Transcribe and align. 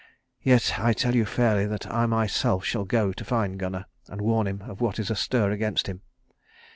Yet 0.41 0.79
I 0.79 0.93
tell 0.93 1.13
you 1.15 1.25
fairly 1.25 1.67
that 1.67 1.85
I 1.85 2.07
myself 2.07 2.65
shall 2.65 2.85
go 2.85 3.13
to 3.13 3.23
find 3.23 3.59
Gunnar 3.59 3.85
and 4.07 4.19
warn 4.19 4.47
him 4.47 4.63
of 4.63 4.81
what 4.81 4.97
is 4.97 5.11
astir 5.11 5.51
against 5.51 5.85
him. 5.85 6.01